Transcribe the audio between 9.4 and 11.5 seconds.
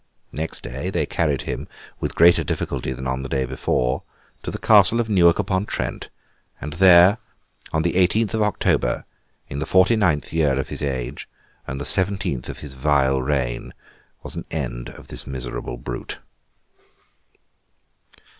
in the forty ninth year of his age,